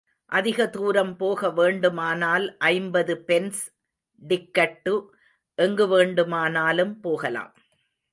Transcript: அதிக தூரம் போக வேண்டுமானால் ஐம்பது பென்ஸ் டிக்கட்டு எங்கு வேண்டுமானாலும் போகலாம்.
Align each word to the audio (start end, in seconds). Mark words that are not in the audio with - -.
அதிக 0.31 0.65
தூரம் 0.67 1.11
போக 1.17 1.49
வேண்டுமானால் 1.49 2.45
ஐம்பது 2.57 3.13
பென்ஸ் 3.27 3.61
டிக்கட்டு 4.21 4.93
எங்கு 5.57 5.87
வேண்டுமானாலும் 5.87 6.99
போகலாம். 6.99 7.51